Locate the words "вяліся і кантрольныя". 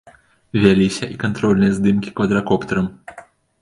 0.63-1.77